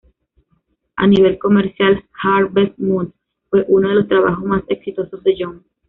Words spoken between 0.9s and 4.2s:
A nivel comercial, "Harvest Moon" fue uno de los